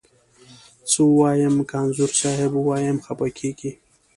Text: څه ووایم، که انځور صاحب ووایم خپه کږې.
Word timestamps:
څه 0.89 0.99
ووایم، 1.07 1.55
که 1.69 1.75
انځور 1.83 2.11
صاحب 2.21 2.51
ووایم 2.55 2.97
خپه 3.05 3.27
کږې. 3.37 3.71